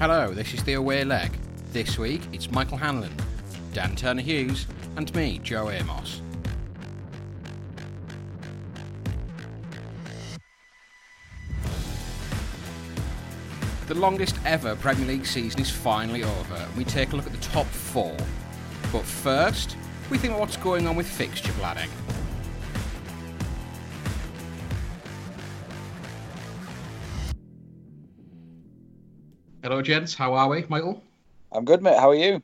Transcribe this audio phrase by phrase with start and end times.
[0.00, 1.30] Hello, this is the away leg.
[1.72, 3.12] This week it's Michael Hanlon,
[3.74, 6.22] Dan Turner Hughes, and me, Joe Amos.
[13.88, 17.32] The longest ever Premier League season is finally over, and we take a look at
[17.32, 18.16] the top four.
[18.90, 19.76] But first,
[20.08, 21.90] we think about what's going on with fixture planning.
[29.70, 30.14] Hello, gents.
[30.14, 31.00] How are we, Michael?
[31.52, 31.96] I'm good, mate.
[31.96, 32.42] How are you?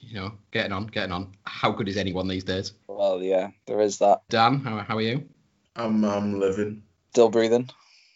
[0.00, 1.32] You know, getting on, getting on.
[1.44, 2.72] How good is anyone these days?
[2.88, 4.22] Well, yeah, there is that.
[4.30, 5.28] Dan, how, how are you?
[5.76, 6.82] I'm I'm living.
[7.10, 7.68] Still breathing.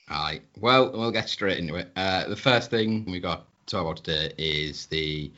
[0.09, 0.41] Aye.
[0.59, 1.92] Well, we'll get straight into it.
[1.96, 5.30] Uh, the first thing we've got to talk about today is the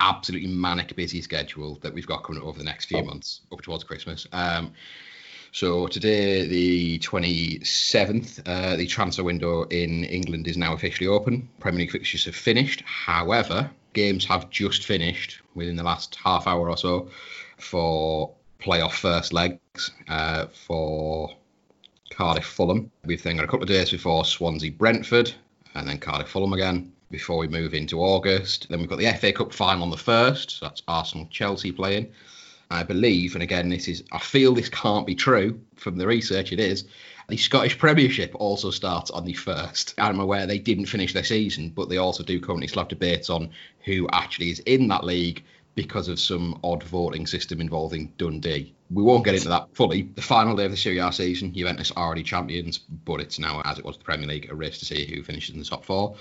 [0.00, 3.62] absolutely manic busy schedule that we've got coming up over the next few months up
[3.62, 4.26] towards Christmas.
[4.32, 4.74] Um,
[5.56, 11.48] so today, the 27th, uh, the transfer window in England is now officially open.
[11.60, 12.82] Premier League fixtures have finished.
[12.82, 17.08] However, games have just finished within the last half hour or so
[17.56, 21.34] for playoff first legs uh, for
[22.10, 22.90] Cardiff Fulham.
[23.06, 25.32] We've then got a couple of days before Swansea Brentford
[25.74, 28.66] and then Cardiff Fulham again before we move into August.
[28.68, 32.12] Then we've got the FA Cup final on the 1st, so that's Arsenal Chelsea playing.
[32.70, 36.52] I believe, and again, this is, I feel this can't be true from the research,
[36.52, 36.84] it is.
[37.28, 39.94] The Scottish Premiership also starts on the 1st.
[39.98, 43.30] I'm aware they didn't finish their season, but they also do currently still have debates
[43.30, 43.50] on
[43.84, 45.44] who actually is in that league
[45.76, 48.74] because of some odd voting system involving Dundee.
[48.90, 50.02] We won't get into that fully.
[50.14, 53.60] The final day of the Serie A season, Juventus are already champions, but it's now,
[53.64, 55.84] as it was the Premier League, a race to see who finishes in the top
[55.84, 56.16] four.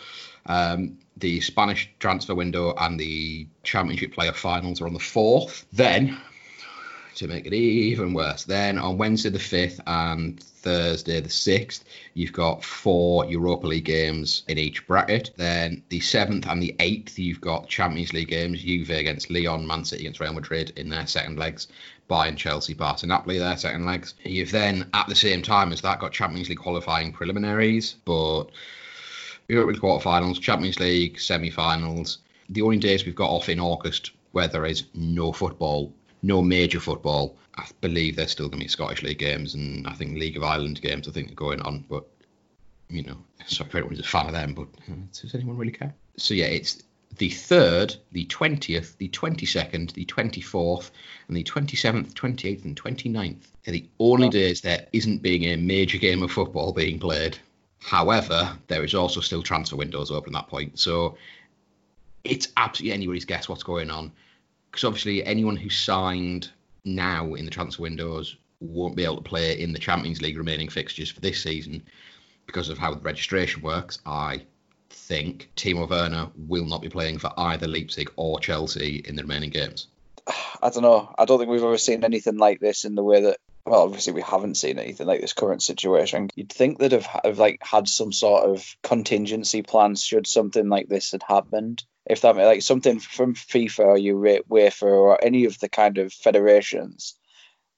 [0.47, 5.65] Um, the Spanish transfer window and the Championship player finals are on the 4th.
[5.71, 6.19] Then,
[7.15, 8.43] to make it even worse.
[8.43, 14.43] Then on Wednesday the 5th and Thursday the 6th, you've got four Europa League games
[14.47, 15.31] in each bracket.
[15.37, 19.85] Then the 7th and the 8th, you've got Champions League games Juve against Lyon, Man
[19.85, 21.67] City against Real Madrid in their second legs.
[22.09, 24.13] Bayern, Chelsea, Barca, Napoli, their second legs.
[24.23, 28.45] You've then, at the same time as that, got Champions League qualifying preliminaries, but
[29.47, 32.19] Europa League quarterfinals, Champions League semi-finals.
[32.49, 35.93] The only days we've got off in August where there is no football
[36.25, 37.37] no major football.
[37.55, 40.43] I believe there's still going to be Scottish League games and I think League of
[40.43, 41.07] Ireland games.
[41.07, 42.05] I think are going on, but
[42.89, 45.71] you know, sorry for anyone who's a fan of them, but uh, does anyone really
[45.71, 45.93] care?
[46.17, 46.83] So yeah, it's
[47.17, 50.91] the third, the twentieth, the twenty-second, the twenty-fourth,
[51.27, 55.97] and the twenty-seventh, twenty-eighth, and 29th are the only days there isn't being a major
[55.97, 57.37] game of football being played.
[57.81, 61.17] However, there is also still transfer windows open at that point, so
[62.23, 64.11] it's absolutely anybody's guess what's going on
[64.75, 66.51] because obviously anyone who signed
[66.83, 70.67] now in the transfer windows won't be able to play in the Champions League remaining
[70.67, 71.81] fixtures for this season
[72.45, 73.99] because of how the registration works.
[74.05, 74.41] I
[74.89, 79.49] think Timo Werner will not be playing for either Leipzig or Chelsea in the remaining
[79.49, 79.87] games.
[80.61, 81.15] I don't know.
[81.17, 83.37] I don't think we've ever seen anything like this in the way that.
[83.65, 86.29] Well, obviously we haven't seen anything like this current situation.
[86.35, 90.89] You'd think they'd have, have like had some sort of contingency plans should something like
[90.89, 95.59] this had happened if that like something from FIFA or you UEFA or any of
[95.59, 97.15] the kind of federations,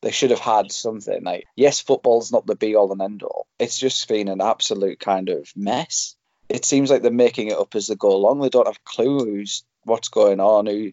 [0.01, 3.47] they should have had something like yes, football's not the be all and end all.
[3.59, 6.15] It's just been an absolute kind of mess.
[6.49, 8.39] It seems like they're making it up as they go along.
[8.39, 10.65] They don't have clues what's going on.
[10.65, 10.91] Who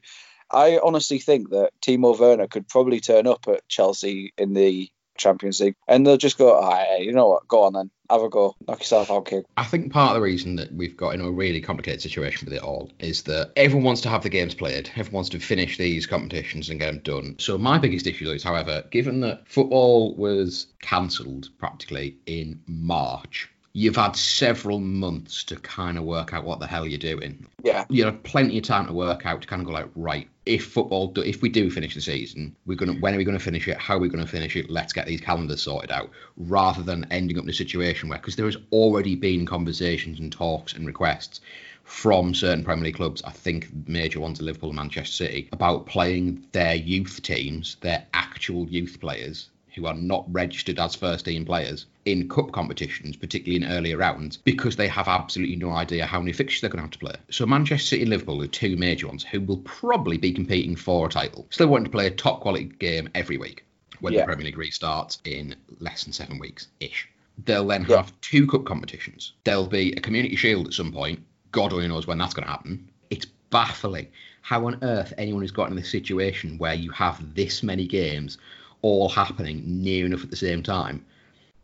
[0.51, 5.61] I honestly think that Timo Werner could probably turn up at Chelsea in the Champions
[5.61, 8.55] League, and they'll just go, ah, you know what, go on then, have a go,
[8.67, 9.47] knock yourself out, kid.
[9.57, 12.55] I think part of the reason that we've got in a really complicated situation with
[12.55, 15.77] it all is that everyone wants to have the games played, everyone wants to finish
[15.77, 17.37] these competitions and get them done.
[17.39, 23.97] So my biggest issue is, however, given that football was cancelled practically in March you've
[23.97, 27.45] had several months to kind of work out what the hell you're doing.
[27.65, 27.85] Yeah.
[27.91, 30.67] You have plenty of time to work out to kind of go like, right, if
[30.67, 33.45] football, do, if we do finish the season, we're gonna, when are we going to
[33.45, 33.77] finish it?
[33.77, 34.71] How are we going to finish it?
[34.71, 38.37] Let's get these calendars sorted out, rather than ending up in a situation where, because
[38.37, 41.41] there has already been conversations and talks and requests
[41.83, 45.87] from certain Premier League clubs, I think major ones are Liverpool and Manchester City, about
[45.87, 51.45] playing their youth teams, their actual youth players who are not registered as first team
[51.45, 56.21] players in cup competitions, particularly in earlier rounds, because they have absolutely no idea how
[56.21, 57.15] many fixtures they're going to have to play.
[57.31, 61.07] So Manchester City and Liverpool are two major ones who will probably be competing for
[61.07, 63.65] a title, still wanting to play a top quality game every week
[64.01, 64.21] when yeah.
[64.21, 67.09] the Premier League restarts in less than seven weeks ish.
[67.45, 68.15] They'll then have yeah.
[68.21, 69.33] two cup competitions.
[69.45, 71.21] There'll be a community shield at some point.
[71.53, 72.89] God only knows when that's going to happen.
[73.11, 74.09] It's baffling
[74.43, 78.37] how on earth anyone has got in this situation where you have this many games
[78.83, 81.03] all happening near enough at the same time.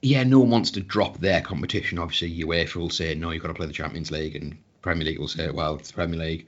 [0.02, 1.98] Yeah, no one wants to drop their competition.
[1.98, 5.18] Obviously, UEFA will say, no, you've got to play the Champions League and Premier League
[5.18, 6.46] will say, well, it's Premier League,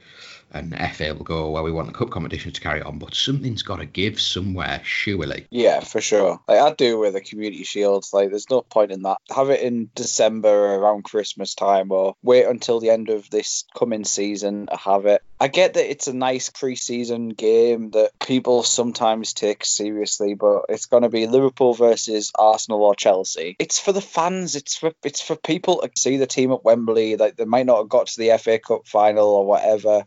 [0.52, 3.62] and FA will go, well, we want the cup competition to carry on, but something's
[3.62, 5.46] got to give somewhere, surely.
[5.50, 6.40] Yeah, for sure.
[6.46, 8.04] Like I do with the community Shield.
[8.12, 9.18] Like there's no point in that.
[9.34, 14.04] Have it in December around Christmas time, or wait until the end of this coming
[14.04, 15.22] season to have it.
[15.40, 20.86] I get that it's a nice pre-season game that people sometimes take seriously, but it's
[20.86, 23.56] going to be Liverpool versus Arsenal or Chelsea.
[23.58, 24.54] It's for the fans.
[24.54, 27.16] It's for it's for people to see the team at Wembley.
[27.16, 30.04] Like they might not have got to the FA Cup final or whatever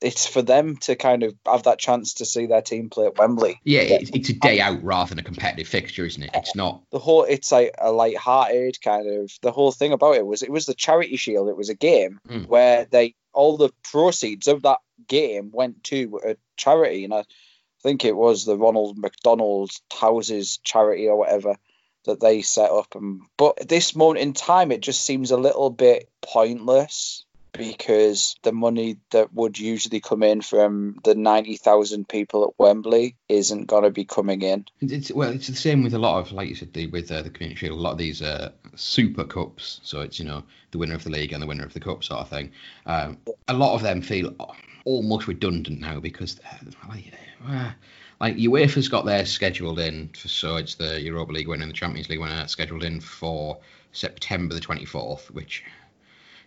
[0.00, 3.16] it's for them to kind of have that chance to see their team play at
[3.18, 3.60] Wembley.
[3.64, 6.30] Yeah, it's, it's a day out rather than a competitive fixture, isn't it?
[6.34, 7.24] It's not the whole.
[7.24, 9.30] It's like a light-hearted kind of.
[9.42, 11.48] The whole thing about it was it was the charity shield.
[11.48, 12.46] It was a game Mm.
[12.46, 14.78] where they all the proceeds of that
[15.08, 17.24] game went to a charity, and I
[17.82, 21.56] think it was the Ronald McDonald Houses charity or whatever
[22.06, 22.94] that they set up.
[22.94, 28.36] And but at this moment in time, it just seems a little bit pointless because
[28.42, 33.84] the money that would usually come in from the 90,000 people at Wembley isn't going
[33.84, 34.66] to be coming in.
[34.80, 37.22] It's well, it's the same with a lot of, like you said, the, with uh,
[37.22, 37.78] the community shield.
[37.78, 41.10] A lot of these uh, super cups, so it's you know the winner of the
[41.10, 42.52] league and the winner of the cup sort of thing.
[42.84, 44.34] Um, a lot of them feel
[44.84, 47.12] almost redundant now because, uh, like,
[47.48, 47.70] uh,
[48.20, 51.76] like UEFA's got theirs scheduled in, for, so it's the Europa League winner and the
[51.76, 53.58] Champions League winner scheduled in for
[53.92, 55.64] September the twenty fourth, which.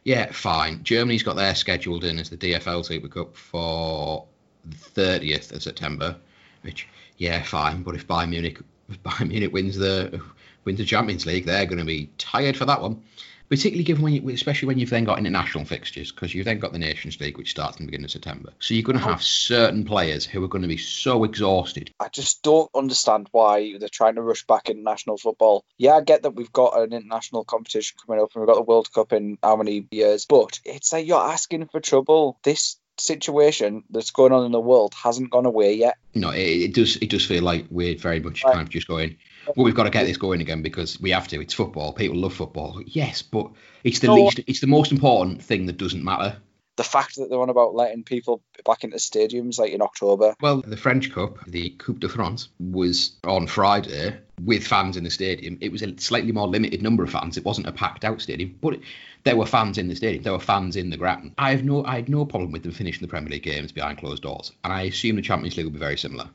[0.04, 0.84] Yeah, fine.
[0.84, 4.26] Germany's got their scheduled in as the DFL Super Cup for
[4.66, 6.16] the 30th of September,
[6.62, 6.88] which
[7.18, 7.84] yeah, fine.
[7.84, 8.60] But if Bayern Munich,
[8.90, 10.22] if Bayern Munich wins the
[10.66, 13.02] wins the Champions League, they're going to be tired for that one.
[13.50, 16.72] Particularly given when you, especially when you've then got international fixtures, because you've then got
[16.72, 18.54] the Nations League, which starts in the beginning of September.
[18.60, 21.92] So you're going to have certain players who are going to be so exhausted.
[22.00, 25.66] I just don't understand why they're trying to rush back international football.
[25.78, 28.62] Yeah, I get that we've got an international competition coming up and we've got the
[28.62, 32.38] World Cup in how many years, but it's like you're asking for trouble.
[32.44, 35.96] This situation that's going on in the world hasn't gone away yet.
[36.14, 36.98] No, it, it does.
[36.98, 38.54] It does feel like we're very much Right.
[38.54, 39.18] kind of just going.
[39.56, 41.42] Well, we've got to get this going again because we have to.
[41.42, 41.94] It's football.
[41.94, 42.82] People love football.
[42.86, 43.52] Yes, but
[43.84, 44.16] it's the No.
[44.16, 44.40] least.
[44.48, 46.38] It's the most important thing that doesn't matter.
[46.76, 50.34] The fact that they're on about letting people back into stadiums like in October.
[50.40, 55.10] Well, the French Cup, the Coupe de France, was on Friday with fans in the
[55.10, 55.58] stadium.
[55.60, 57.36] It was a slightly more limited number of fans.
[57.36, 58.80] It wasn't a packed out stadium, but
[59.26, 60.24] there were fans in the stadium.
[60.24, 61.34] There were fans in the ground.
[61.38, 63.98] I have no, I had no problem with them finishing the Premier League games behind
[63.98, 66.30] closed doors, and I assume the Champions League will be very similar.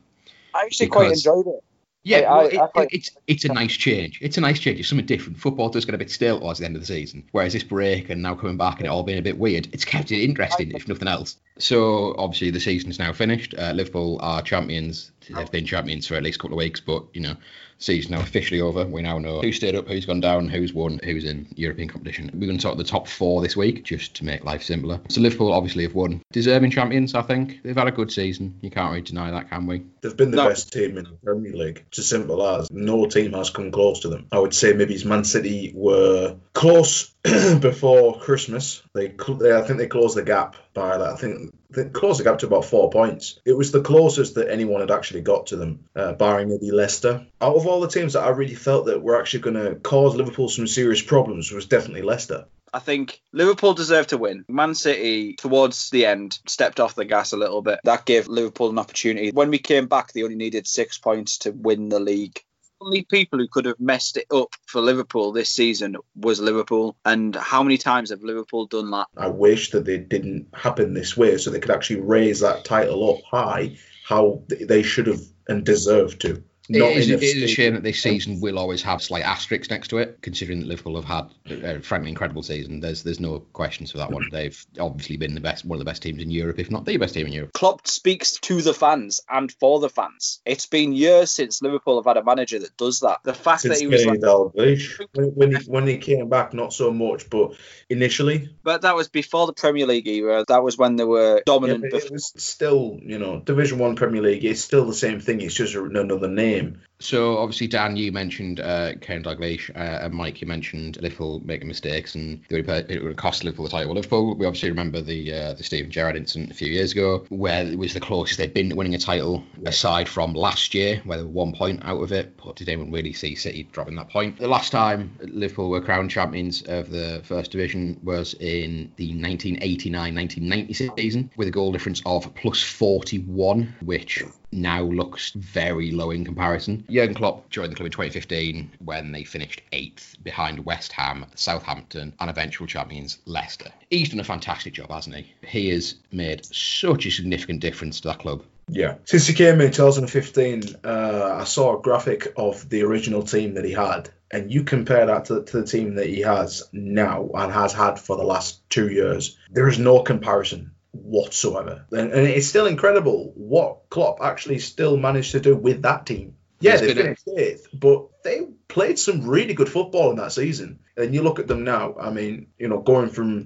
[0.53, 1.63] I actually quite enjoyed it.
[2.05, 4.19] Yeah, I- well, it, I it's it's a nice change.
[4.21, 4.79] It's a nice change.
[4.79, 5.39] It's something different.
[5.39, 8.09] Football does get a bit stale towards the end of the season, whereas this break
[8.11, 10.71] and now coming back and it all being a bit weird, it's kept it interesting
[10.71, 11.37] if nothing else.
[11.57, 13.55] So obviously the season's now finished.
[13.57, 15.11] Uh, Liverpool are champions.
[15.29, 17.35] They've been champions for at least a couple of weeks, but you know,
[17.77, 18.85] season now officially over.
[18.85, 22.29] We now know who stayed up, who's gone down, who's won, who's in European competition.
[22.33, 24.99] We're going to talk the top four this week, just to make life simpler.
[25.09, 27.13] So Liverpool obviously have won, deserving champions.
[27.15, 28.57] I think they've had a good season.
[28.61, 29.83] You can't really deny that, can we?
[30.01, 30.49] They've been the No.
[30.49, 31.83] best team in the Premier League.
[31.87, 34.27] It's as simple as no team has come close to them.
[34.31, 37.13] I would say maybe Man City were close
[37.59, 38.81] before Christmas.
[38.95, 41.09] They, they I think they closed the gap by that.
[41.09, 43.39] I think they closed the gap to about four points.
[43.45, 47.27] It was the closest that anyone had actually got to them, uh, barring maybe Leicester.
[47.41, 50.15] Out of all the teams that I really felt that were actually going to cause
[50.15, 52.45] Liverpool some serious problems was definitely Leicester.
[52.73, 54.45] I think Liverpool deserved to win.
[54.47, 57.79] Man City, towards the end, stepped off the gas a little bit.
[57.83, 59.31] That gave Liverpool an opportunity.
[59.31, 62.41] When we came back, they only needed six points to win the league.
[62.85, 66.95] Only people who could have messed it up for Liverpool this season was Liverpool.
[67.03, 69.07] And how many times have Liverpool done that?
[69.17, 73.09] I wish that they didn't happen this way so they could actually raise that title
[73.09, 76.43] up high how they should have and deserved to.
[76.69, 79.23] It Not is, in it is a shame that this season will always have slight
[79.23, 82.79] asterisks next to it, considering that Liverpool have had a frankly incredible season.
[82.79, 84.27] There's there's no questions for that one.
[84.31, 86.97] They've obviously been the best, one of the best teams in Europe, if not the
[86.97, 87.53] best team in Europe.
[87.53, 90.41] Klopp speaks to the fans and for the fans.
[90.45, 93.19] It's been years since Liverpool have had a manager that does that.
[93.23, 94.99] The fact Since that he was like, Dalglish.
[95.13, 97.53] When, when, he, when he came back, not so much, but
[97.89, 100.45] initially, but that was before the Premier League era.
[100.47, 101.81] That was when they were dominant.
[101.83, 102.07] but before.
[102.07, 104.43] it was still, you know, Division One Premier League.
[104.43, 105.41] It's still the same thing.
[105.41, 110.13] It's just another name game so obviously, Dan, you mentioned uh, Ken Dalglish, uh, and
[110.13, 113.93] Mike, you mentioned Liverpool making mistakes, and it would cost Liverpool the title.
[113.93, 117.65] Liverpool, we obviously remember the uh, the Steven Gerrard incident a few years ago, where
[117.65, 121.17] it was the closest they'd been to winning a title, aside from last year, where
[121.17, 122.37] they were one point out of it.
[122.37, 124.39] But did anyone really see City dropping that point?
[124.39, 130.97] The last time Liverpool were crowned champions of the First Division was in the 1989-1990
[130.97, 134.23] season, with a goal difference of plus 41, which
[134.55, 136.84] now looks very low in comparison.
[136.89, 142.13] Jurgen Klopp joined the club in 2015 when they finished eighth behind West Ham, Southampton,
[142.19, 143.71] and eventual champions Leicester.
[143.89, 145.33] He's done a fantastic job, hasn't he?
[145.45, 148.43] He has made such a significant difference to that club.
[148.67, 148.95] Yeah.
[149.05, 153.65] Since he came in 2015, uh, I saw a graphic of the original team that
[153.65, 157.51] he had, and you compare that to, to the team that he has now and
[157.51, 159.37] has had for the last two years.
[159.51, 165.33] There is no comparison whatsoever, and, and it's still incredible what Klopp actually still managed
[165.33, 166.34] to do with that team.
[166.59, 170.31] Yeah, they been a- finished eighth, but they played some really good football in that
[170.31, 170.79] season.
[170.97, 171.95] And you look at them now.
[171.99, 173.45] I mean, you know, going from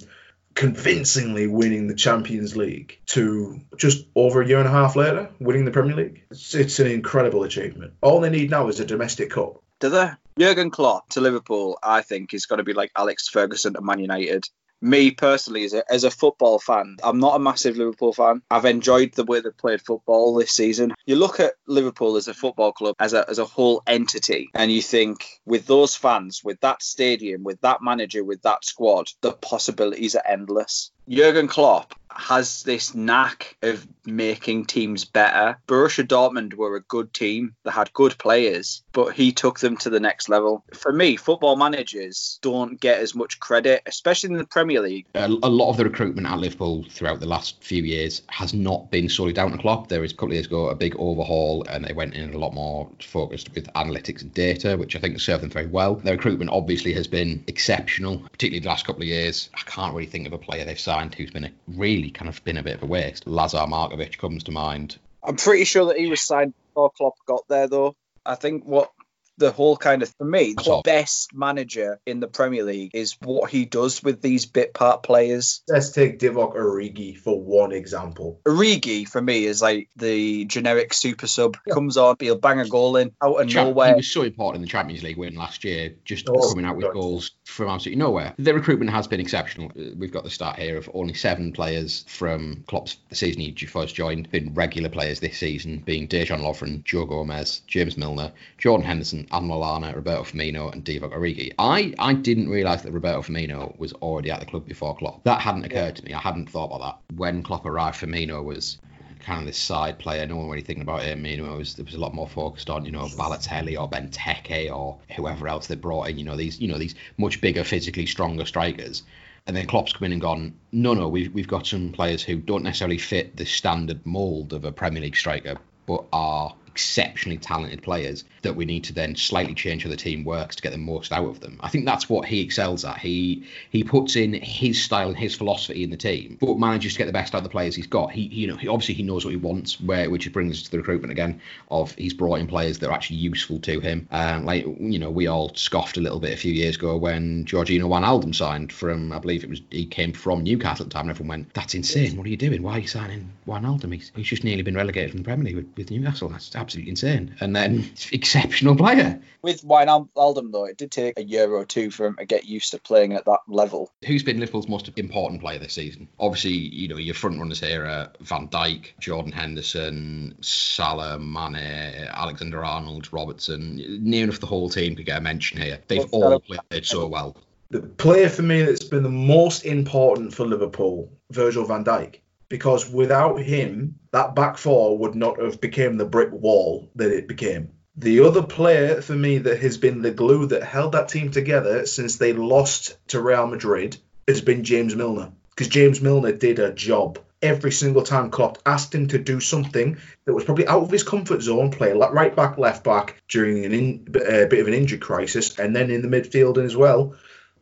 [0.55, 5.65] convincingly winning the Champions League to just over a year and a half later winning
[5.65, 6.23] the Premier League.
[6.31, 7.93] It's, it's an incredible achievement.
[8.01, 9.63] All they need now is a domestic cup.
[9.79, 10.11] Do they?
[10.37, 13.99] Jurgen Klopp to Liverpool, I think, is going to be like Alex Ferguson to Man
[13.99, 14.47] United.
[14.81, 18.41] Me personally, as a, as a football fan, I'm not a massive Liverpool fan.
[18.49, 20.93] I've enjoyed the way they've played football this season.
[21.05, 24.71] You look at Liverpool as a football club, as a, as a whole entity, and
[24.71, 29.33] you think with those fans, with that stadium, with that manager, with that squad, the
[29.33, 30.91] possibilities are endless.
[31.09, 35.57] Jurgen Klopp has this knack of making teams better.
[35.67, 37.55] Borussia Dortmund were a good team.
[37.63, 40.63] They had good players, but he took them to the next level.
[40.73, 45.05] For me, football managers don't get as much credit, especially in the Premier League.
[45.15, 49.09] a, lot of the recruitment at Liverpool throughout the last few years has not been
[49.09, 49.87] solely down to Klopp.
[49.87, 52.37] There was a couple of years ago a big overhaul, and they went in a
[52.37, 55.95] lot more focused with analytics and data, which I think served them very well.
[55.95, 59.49] Their recruitment obviously has been exceptional, particularly the last couple of years.
[59.53, 62.43] I can't really think of a player they've signed who's been a, really kind of
[62.43, 63.27] been a bit of a waste.
[63.27, 64.97] Lazar Markovic comes to mind.
[65.23, 67.95] I'm pretty sure that he was signed before Klopp got there, though.
[68.25, 68.91] I think what
[69.39, 70.83] the whole kind of for me, the Klopp.
[70.83, 75.61] best manager in the Premier League is what he does with these bit part players.
[75.67, 78.39] Let's take Divock Origi for one example.
[78.45, 81.57] Origi for me is like the generic super sub.
[81.71, 83.95] Comes on, he'll bang a goal in out of Cha- He nowhere.
[83.95, 86.85] was so important in the Champions League win last year, just Oh, coming out with
[86.85, 86.93] God.
[86.93, 88.33] goals from absolutely nowhere.
[88.37, 89.71] The recruitment has been exceptional.
[89.77, 93.51] Uh, We've got the stat here of only seven players from Klopp's the season he
[93.65, 98.85] first joined, been regular players this season, being Dejan Lovren, Joe Gomez, James Milner, Jordan
[98.85, 101.53] Henderson, Adam Lallana, Roberto Firmino, and Divock Origi.
[101.59, 105.23] I, I didn't realise that Roberto Firmino was already at the club before Klopp.
[105.23, 106.13] That hadn't occurred to me.
[106.13, 107.15] I hadn't thought about that.
[107.15, 108.79] When Klopp arrived, Firmino was
[109.19, 110.25] kind of this side player.
[110.25, 111.25] No one really thinking about him.
[111.25, 113.89] You know, it was, it was a lot more focused on you know Balotelli or
[113.89, 116.17] Benteke or whoever else they brought in.
[116.17, 119.03] You know these you know these much bigger, physically stronger strikers.
[119.47, 122.35] And then Klopp's come in and gone, no, no, we've, we've got some players who
[122.35, 125.55] don't necessarily fit the standard mould of a Premier League striker,
[125.87, 130.23] but are exceptionally talented players that we need to then slightly change how the team
[130.23, 131.59] works to get the most out of them.
[131.61, 132.97] I think that's what he excels at.
[132.97, 136.99] He he puts in his style and his philosophy in the team, but manages to
[136.99, 138.11] get the best out of the players he's got.
[138.11, 140.71] He you know he, obviously he knows what he wants, where which brings us to
[140.71, 144.07] the recruitment again of he's brought in players that are actually useful to him.
[144.11, 147.45] Um, like you know we all scoffed a little bit a few years ago when
[147.45, 151.09] Georginio Wijnaldum signed from I believe it was he came from Newcastle at the time
[151.09, 152.15] and everyone went that's insane.
[152.15, 152.61] What are you doing?
[152.61, 153.93] Why are you signing Wijnaldum?
[153.93, 156.29] He's, he's just nearly been relegated from the Premier League with, with Newcastle.
[156.29, 157.35] That's absolutely insane.
[157.39, 159.19] And then exceptional player.
[159.41, 162.71] With Wijnaldum, though, it did take a year or two for him to get used
[162.71, 163.91] to playing at that level.
[164.05, 166.09] Who's been Liverpool's most important player this season?
[166.19, 172.63] Obviously, you know, your front runners here are Van Dijk, Jordan Henderson, Salah, Mane, Alexander
[172.63, 173.77] Arnold, Robertson.
[174.01, 175.79] Near enough the whole team could get a mention here.
[175.87, 177.37] They've all played so well.
[177.71, 182.15] The player for me that's been the most important for Liverpool, Virgil van Dijk.
[182.49, 187.27] Because without him, that back four would not have become the brick wall that it
[187.27, 187.69] became.
[187.95, 191.85] The other player for me that has been the glue that held that team together
[191.85, 195.31] since they lost to Real Madrid has been James Milner.
[195.49, 199.97] Because James Milner did a job every single time Klopp asked him to do something
[200.25, 203.65] that was probably out of his comfort zone, play like right back, left back during
[203.65, 207.15] an in, a bit of an injury crisis, and then in the midfield as well.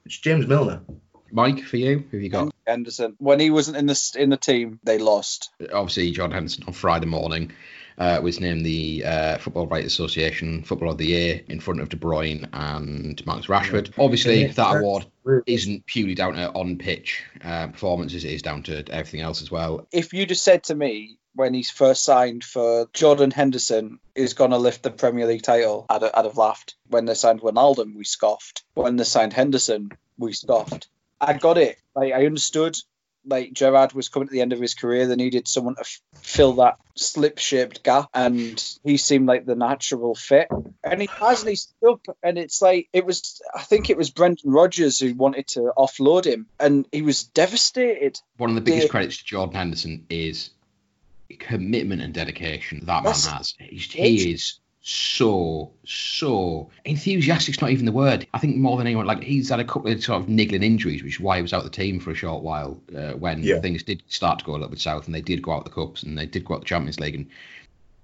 [0.06, 0.82] It's James Milner.
[1.32, 2.54] Mike, for you, who have you got?
[2.66, 5.52] Henderson, when he wasn't in the in the team, they lost.
[5.74, 7.52] Obviously, Jordan Henderson on Friday morning
[7.98, 11.90] uh, was named the uh, Football Writers Association Footballer of the Year in front of
[11.90, 13.92] De Bruyne and Marcus Rashford.
[13.98, 14.52] Obviously, Yeah.
[14.52, 15.06] that award
[15.46, 19.50] isn't purely down to on pitch uh, performances, it is down to everything else as
[19.50, 19.88] well.
[19.92, 24.52] If you just said to me when he's first signed for Jordan Henderson is going
[24.52, 26.76] to lift the Premier League title, I'd, I'd have laughed.
[26.90, 28.64] When they signed Wijnaldum, we scoffed.
[28.74, 30.88] When they signed Henderson, we scoffed.
[31.20, 31.78] I got it.
[31.96, 32.76] Like I understood.
[33.30, 36.00] Like Gerrard was coming to the end of his career, they needed someone to f-
[36.22, 40.48] fill that slip-shaped gap, and he seemed like the natural fit.
[40.82, 42.00] And he has, and he's still.
[42.24, 43.42] And it's like it was.
[43.54, 48.18] I think it was Brendan Rodgers who wanted to offload him, and he was devastated.
[48.38, 50.52] One of the biggest credits to Jordan Henderson is
[51.38, 53.56] commitment and dedication that That's- man has.
[53.60, 58.26] He's, he is so so enthusiastic's not even the word.
[58.34, 61.04] I think more than anyone, like he's had a couple of sort of niggling injuries,
[61.04, 63.60] which is why he was out the team for a short while uh, when Yeah.
[63.60, 65.72] things did start to go a little bit south, and they did go out the
[65.72, 67.28] cups and they did go out the Champions League, and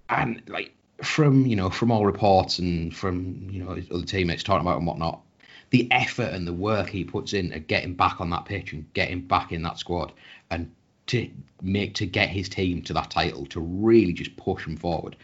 [0.10, 4.44] and like from you know from all reports and from you know his other teammates
[4.44, 5.22] talking about and whatnot,
[5.70, 8.92] the effort and the work he puts in at getting back on that pitch and
[8.94, 10.12] getting back in that squad
[10.52, 10.70] and
[11.06, 11.30] to
[11.62, 15.16] make to get his team to that title to really just push them forward.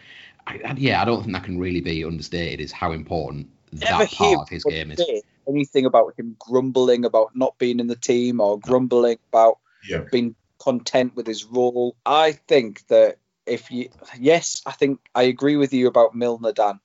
[0.46, 2.60] I, I- yeah, I don't think that can really be understated.
[2.60, 5.00] Is how important Never that part of his game is.
[5.48, 10.04] anything about him grumbling about not being in the team or grumbling about Yeah.
[10.10, 11.96] being content with his role.
[12.04, 16.80] I think that if you, yes, I think I agree with you about Milner, Dan.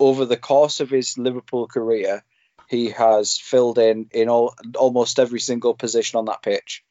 [0.00, 2.24] Over the course of his Liverpool career,
[2.68, 6.84] he has filled in in all almost every single position on that pitch,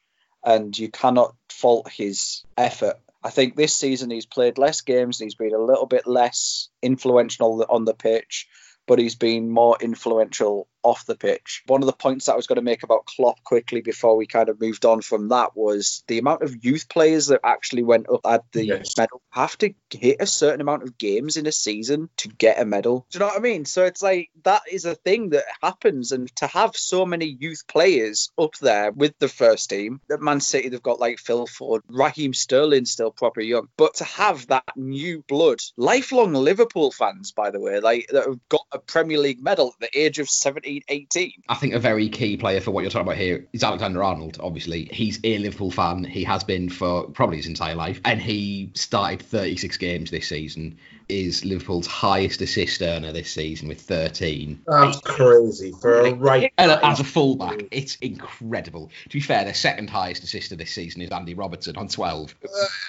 [0.43, 2.99] and you cannot fault his effort.
[3.27, 6.69] I think this season he's played less games and he's been a little bit less
[6.81, 8.47] influential on the pitch,
[8.87, 11.63] but he's been more influential off the pitch.
[11.67, 14.25] One of the points that I was going to make about Klopp quickly before we
[14.25, 18.09] kind of moved on from that was the amount of youth players that actually went
[18.09, 18.97] up at the Yes.
[18.97, 22.65] medal have to hit a certain amount of games in a season to get a
[22.65, 23.05] medal.
[23.09, 23.65] Do you know what I mean?
[23.65, 27.67] So it's like that is a thing that happens, and to have so many youth
[27.67, 31.81] players up there with the first team, at Man City they've got like Phil Foden,
[31.89, 37.51] Raheem Sterling still proper young, but to have that new blood, lifelong Liverpool fans, by
[37.51, 40.76] the way, like that have got a Premier League medal at the age of 17,
[40.87, 41.43] 18.
[41.49, 44.37] I think a very key player for what you're talking about here is Alexander Arnold.
[44.41, 46.03] Obviously, he's a Liverpool fan.
[46.03, 50.77] He has been for probably his entire life, and he started 36 games this season.
[51.09, 54.61] Is Liverpool's highest assist earner this season with 13.
[54.67, 56.51] That's crazy for a right.
[56.57, 58.91] And as a fullback, it's incredible.
[59.07, 62.35] To be fair, their second highest assister this season is Andy Robertson on 12.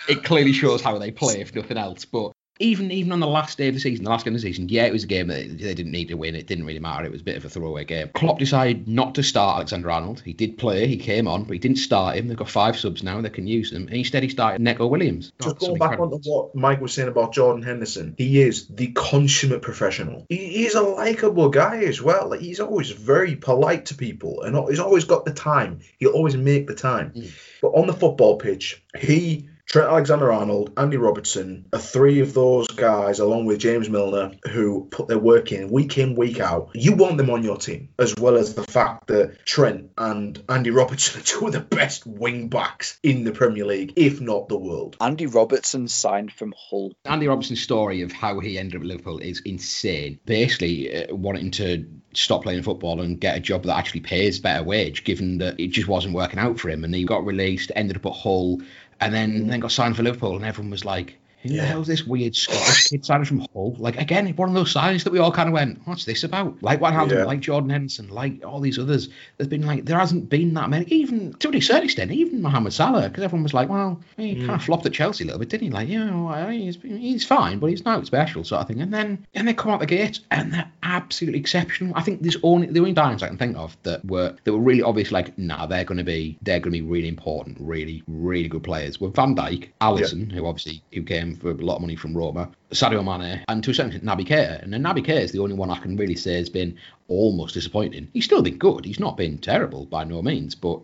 [0.09, 2.07] It clearly shows how they play, if nothing else.
[2.07, 4.47] But even even on the last day of the season, the last game of the
[4.47, 6.35] season, yeah, it was a game that they didn't need to win.
[6.35, 7.05] It didn't really matter.
[7.05, 8.11] It was a bit of a throwaway game.
[8.15, 10.21] Klopp decided not to start Alexander Arnold.
[10.25, 12.29] He did play, he came on, but he didn't start him.
[12.29, 13.87] They've got five subs now, they can use them.
[13.87, 15.33] And instead, he started Neco Williams.
[15.41, 18.89] Just some going back onto what Mike was saying about Jordan Henderson, he is the
[18.89, 20.27] consummate professional.
[20.29, 22.31] He, he's a likable guy as well.
[22.31, 25.81] Like, he's always very polite to people, and he's always got the time.
[25.99, 27.13] He'll always make the time.
[27.13, 27.31] Mm.
[27.63, 29.49] But on the football pitch, he.
[29.69, 35.09] Trent Alexander-Arnold, Andy Robertson are three of those guys, along with James Milner, who put
[35.09, 36.71] their work in week in, week out.
[36.73, 40.71] You want them on your team, as well as the fact that Trent and Andy
[40.71, 44.57] Robertson are two of the best wing backs in the Premier League, if not the
[44.57, 44.97] world.
[45.03, 46.95] Andy Robertson signed from Hull.
[47.05, 50.19] Andy Robertson's story of how he ended up at Liverpool is insane.
[50.25, 54.65] Basically, uh, wanting to stop playing football and get a job that actually pays better
[54.65, 57.99] wage, given that it just wasn't working out for him, and he got released, ended
[57.99, 58.63] up at Hull,
[59.01, 61.18] and then then got signed for Liverpool, and everyone was like.
[61.43, 61.65] Who the Yeah.
[61.67, 63.77] hell's this weird Scottish kid signing from Hull?
[63.79, 66.63] Like again, one of those signings that we all kind of went, "What's this about?"
[66.63, 67.25] Like Wijnaldum, Yeah.
[67.25, 69.09] like Jordan Henderson, like all these others.
[69.37, 72.73] There's been like there hasn't been that many, even to a certain extent, even Mohamed
[72.73, 74.47] Salah, because everyone was like, "Well, he hmm.
[74.47, 77.25] kind of flopped at Chelsea a little bit, didn't he?" Like, yeah, well, he's he's
[77.25, 78.81] fine, but he's not special, sort of thing.
[78.81, 81.93] And then and they come out the gate and they're absolutely exceptional.
[81.95, 84.59] I think there's only the only diamonds I can think of that were that were
[84.59, 85.13] really obvious.
[85.13, 88.65] Like, nah, they're going to be they're going to be really important, really really good
[88.65, 89.01] players.
[89.01, 92.51] Were Van Dijk, Alisson, who obviously who came for a lot of money from Roma,
[92.71, 94.63] Sadio Mane, and to a certain extent Naby Keita.
[94.63, 97.55] And then Naby Keita is the only one I can really say has been almost
[97.55, 98.09] disappointing.
[98.13, 98.85] He's still been good.
[98.85, 100.81] He's not been terrible by no means, but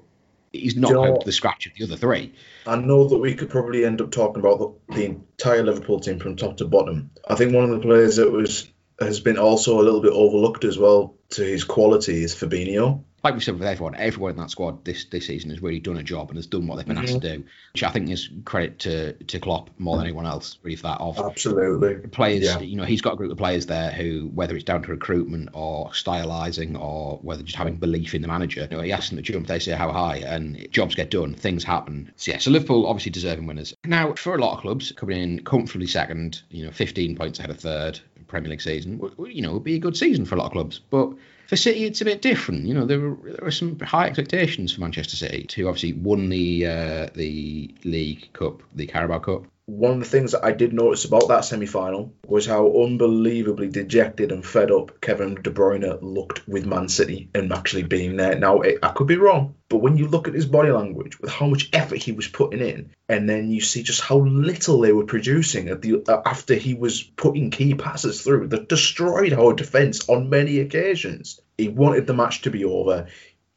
[0.52, 1.20] he's not Do you know quite up what?
[1.22, 2.32] to the scratch of the other three.
[2.66, 6.18] I know that we could probably end up talking about the, the entire Liverpool team
[6.18, 7.10] from top to bottom.
[7.28, 8.68] I think one of the players that was
[9.00, 13.02] has been also a little bit overlooked as well to his quality is Fabinho.
[13.24, 15.96] Like we said with everyone, everyone in that squad this this season has really done
[15.96, 17.40] a job and has done what they've been asked to mm-hmm.
[17.40, 20.84] do, which I think is credit to to Klopp more than anyone else, really, for
[20.84, 21.00] that.
[21.00, 22.06] Of Absolutely.
[22.08, 22.60] players, Yeah.
[22.60, 25.48] you know, he's got a group of players there who, whether it's down to recruitment
[25.54, 29.16] or stylizing or whether just having belief in the manager, you know, he asks them
[29.16, 32.12] to jump, they say how high, and jobs get done, things happen.
[32.16, 33.74] So yeah, so Liverpool obviously deserving winners.
[33.86, 37.50] Now, for a lot of clubs, coming in comfortably second, you know, 15 points ahead
[37.50, 40.34] of third Premier League season, w- w- you know, would be a good season for
[40.34, 41.14] a lot of clubs, but.
[41.46, 42.66] For City, it's a bit different.
[42.66, 46.28] You know, there were, there were some high expectations for Manchester City, who obviously won
[46.30, 50.74] the uh, the League Cup, the Carabao Cup, One of the things that I did
[50.74, 55.98] notice about that semi final was how unbelievably dejected and fed up Kevin De Bruyne
[56.02, 58.38] looked with Man City and actually being there.
[58.38, 61.30] Now, it, I could be wrong, but when you look at his body language, with
[61.30, 64.92] how much effort he was putting in, and then you see just how little they
[64.92, 69.54] were producing at the uh, after he was putting key passes through that destroyed our
[69.54, 71.40] defence on many occasions.
[71.56, 73.06] He wanted the match to be over.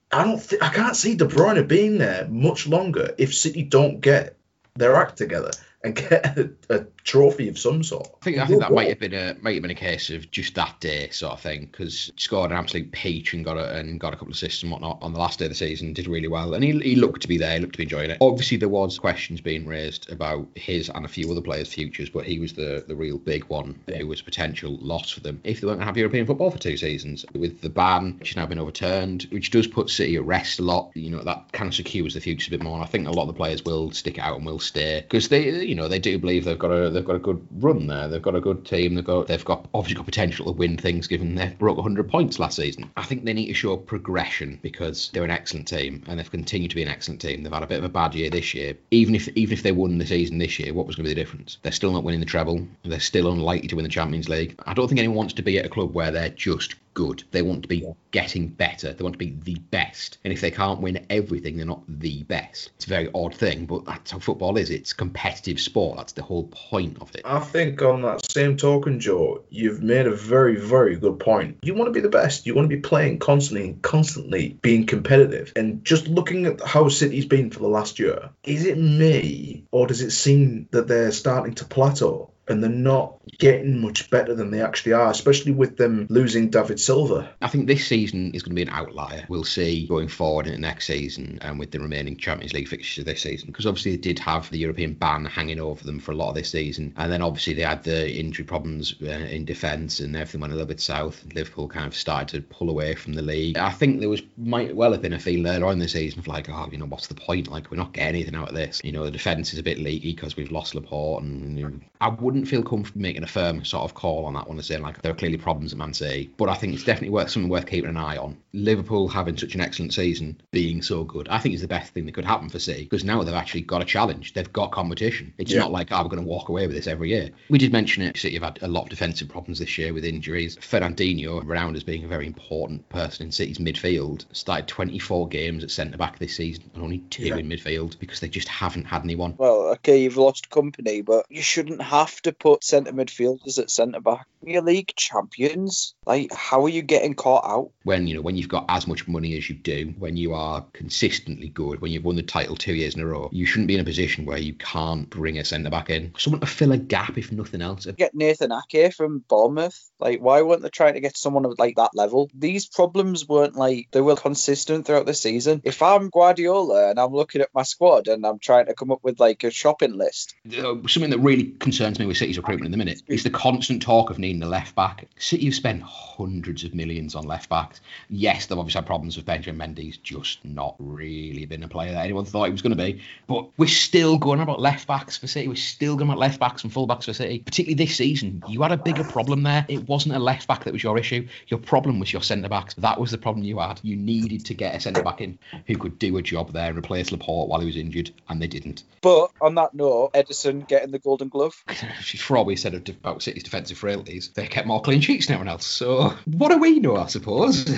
[0.10, 0.42] I don't.
[0.42, 4.38] Th- I can't see De Bruyne being there much longer if City don't get
[4.78, 5.52] their act together
[5.96, 8.06] and get a, a trophy of some sort.
[8.22, 10.30] I think I think that might have been a might have been a case of
[10.30, 13.98] just that day sort of thing because scored an absolute peach and got a and
[14.00, 15.94] got a couple of assists and whatnot on the last day of the season.
[15.94, 17.54] Did really well and he, he looked to be there.
[17.54, 18.18] He looked to be enjoying it.
[18.20, 22.26] Obviously there was questions being raised about his and a few other players' futures, but
[22.26, 25.62] he was the the real big one who was a potential loss for them if
[25.62, 28.36] they weren't going to have European football for two seasons with the ban which has
[28.36, 30.92] now been overturned, which does put City at rest a lot.
[30.94, 32.76] You know that kind of secures the future a bit more.
[32.76, 35.30] And I think a lot of the players will stick out and will stay because
[35.30, 38.08] they you know they do believe they've got a they've got a good run there.
[38.08, 38.96] They've got a good team.
[38.96, 42.40] They've got they've got obviously got potential to win things given they broke 100 points
[42.40, 42.90] last season.
[42.98, 46.70] I think they need to show progression because they're an excellent team and they've continued
[46.72, 47.44] to be an excellent team.
[47.44, 48.76] They've had a bit of a bad year this year.
[48.92, 51.14] Even if even if they won the season this year, what was going to be
[51.14, 51.60] the difference?
[51.62, 52.68] They're still not winning the treble.
[52.84, 54.60] They're still unlikely to win the Champions League.
[54.66, 57.24] I don't think anyone wants to be at a club where they're just good.
[57.30, 57.92] They want to be yeah.
[58.10, 58.92] getting better.
[58.92, 60.18] They want to be the best.
[60.24, 62.72] And if they can't win everything, they're not the best.
[62.78, 64.72] It's a very odd thing, but that's how football is.
[64.72, 65.98] It's competitive sport.
[65.98, 67.22] That's the whole point of it.
[67.24, 71.60] I think on that same token, Joe, you've made a very, very good point.
[71.62, 72.48] You want to be the best.
[72.48, 75.54] You want to be playing constantly, and constantly being competitive.
[75.56, 79.86] And just looking at how City's been for the last year, is it me or
[79.86, 82.32] does it seem that they're starting to plateau?
[82.48, 86.80] And they're not getting much better than they actually are, especially with them losing David
[86.80, 87.30] Silva.
[87.42, 89.26] I think this season is going to be an outlier.
[89.28, 93.06] We'll see going forward in the next season and with the remaining Champions League fixtures
[93.06, 96.16] this season, because obviously they did have the European ban hanging over them for a
[96.16, 100.00] lot of this season, and then obviously they had the injury problems uh, in defence
[100.00, 101.24] and everything went a little bit south.
[101.34, 103.58] Liverpool kind of started to pull away from the league.
[103.58, 106.28] I think there was might well have been a feeling earlier on the season of
[106.28, 107.50] like, oh, you know, what's the point?
[107.50, 108.82] Like we're not getting anything out of this.
[108.84, 111.80] You know, the defence is a bit leaky because we've lost Laporte, and you know,
[112.00, 114.82] I wouldn't feel comfortable making a firm sort of call on that one and saying
[114.82, 116.32] like there are clearly problems at Man City.
[116.38, 118.38] But I think it's definitely worth something worth keeping an eye on.
[118.54, 122.06] Liverpool having such an excellent season, being so good, I think is the best thing
[122.06, 124.34] that could happen for City because now they've actually got a challenge.
[124.34, 125.34] They've got competition.
[125.38, 125.60] It's yeah.
[125.60, 127.30] not like oh we're going to walk away with this every year.
[127.50, 128.18] We did mention it.
[128.18, 130.58] City have had a lot of defensive problems this year with injuries.
[130.58, 135.72] Fernandinho, around as being a very important person in City's midfield, started 24 games at
[135.72, 137.38] centre back this season and only two yeah.
[137.38, 139.36] in midfield because they just haven't had anyone.
[139.38, 144.02] Well, okay, you've lost Kompany, but you shouldn't have to put centre midfielders at centre
[144.02, 144.28] back.
[144.42, 145.96] Premier League champions.
[146.06, 147.72] Like, how are you getting caught out?
[147.84, 150.66] When you know when you've got as much money as you do, when you are
[150.74, 153.76] consistently good, when you've won the title two years in a row, you shouldn't be
[153.76, 156.14] in a position where you can't bring a centre back in.
[156.18, 157.86] Someone to fill a gap, if nothing else.
[157.86, 159.90] Get Nathan Ake from Bournemouth.
[160.00, 162.30] Like, why weren't they trying to get someone of like that level?
[162.34, 165.62] These problems weren't like they were consistent throughout the season.
[165.64, 169.04] If I'm Guardiola and I'm looking at my squad and I'm trying to come up
[169.04, 172.72] with like a shopping list, uh, something that really concerns me with City's recruitment in
[172.72, 175.08] the minute is the constant talk of needing a left back.
[175.18, 177.82] City have spent hundreds of millions on left backs.
[178.10, 182.04] Yes, they've obviously had problems with Benjamin Mendy's just not really been a player that
[182.04, 183.02] anyone thought he was going to be.
[183.28, 185.48] But we're still going about left backs for City.
[185.48, 187.40] We're still going about left backs and full backs for City.
[187.40, 189.66] Particularly this season, you had a bigger problem there.
[189.68, 191.28] It wasn't a left back that was your issue.
[191.48, 192.74] Your problem was your centre backs.
[192.76, 193.80] That was the problem you had.
[193.84, 196.78] You needed to get a centre back in who could do a job there and
[196.78, 198.84] replace Laporte while he was injured, and they didn't.
[199.02, 201.64] But on that note, Ederson getting the Golden Glove.
[202.16, 205.54] For all we said about City's defensive frailties, they kept more clean sheets than everyone
[205.54, 205.66] else.
[205.66, 207.70] So what do we know, I suppose?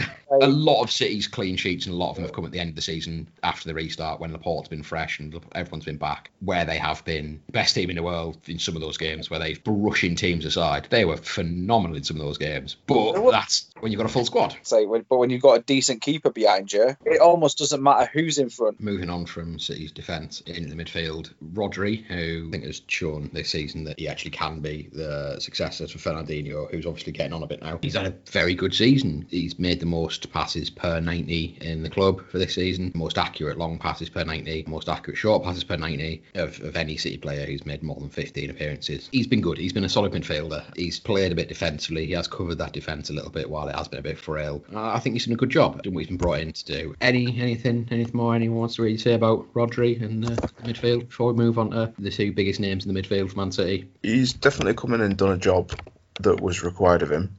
[0.41, 2.59] a lot of City's clean sheets and a lot of them have come at the
[2.59, 6.31] end of the season after the restart when Laporte's been fresh and everyone's been back,
[6.41, 9.39] where they have been best team in the world in some of those games where
[9.39, 10.87] they've brushing teams aside.
[10.89, 12.75] They were phenomenal in some of those games.
[12.87, 14.55] But that's when you've got a full squad.
[14.63, 18.37] Say, but when you've got a decent keeper behind you, it almost doesn't matter who's
[18.37, 18.79] in front.
[18.79, 23.49] Moving on from City's defence into the midfield, Rodri, who I think has shown this
[23.49, 27.47] season that he actually can be the successor to Fernandinho, who's obviously getting on a
[27.47, 27.79] bit now.
[27.81, 29.25] He's had a very good season.
[29.29, 33.57] He's made the most passes per 90 in the club for this season, most accurate
[33.57, 37.45] long passes per 90, most accurate short passes per 90 of, of any City player
[37.45, 39.07] who's made more than 15 appearances.
[39.13, 39.57] He's been good.
[39.57, 40.65] He's been a solid midfielder.
[40.75, 42.05] He's played a bit defensively.
[42.05, 44.61] He has covered that defence a little bit while it has been a bit frail.
[44.75, 46.93] I think he's done a good job doing what he's been brought in to do.
[46.99, 51.07] Any anything anything more anyone wants to really say about Rodri and uh, the midfield
[51.07, 53.89] before we move on to the two biggest names in the midfield for Man City?
[54.01, 55.71] He's definitely come in and done a job
[56.21, 57.37] that was required of him.